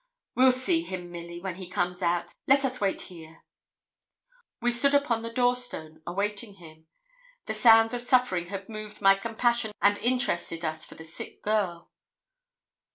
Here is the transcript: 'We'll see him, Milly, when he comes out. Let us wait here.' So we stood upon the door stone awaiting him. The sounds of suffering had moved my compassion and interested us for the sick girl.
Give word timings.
'We'll 0.33 0.51
see 0.51 0.81
him, 0.81 1.11
Milly, 1.11 1.39
when 1.39 1.57
he 1.57 1.69
comes 1.69 2.01
out. 2.01 2.33
Let 2.47 2.65
us 2.65 2.81
wait 2.81 3.01
here.' 3.01 3.43
So 4.01 4.07
we 4.59 4.71
stood 4.71 4.95
upon 4.95 5.21
the 5.21 5.31
door 5.31 5.55
stone 5.55 6.01
awaiting 6.07 6.55
him. 6.55 6.87
The 7.45 7.53
sounds 7.53 7.93
of 7.93 8.01
suffering 8.01 8.47
had 8.47 8.67
moved 8.67 8.99
my 8.99 9.13
compassion 9.13 9.73
and 9.79 9.99
interested 9.99 10.65
us 10.65 10.83
for 10.85 10.95
the 10.95 11.05
sick 11.05 11.43
girl. 11.43 11.91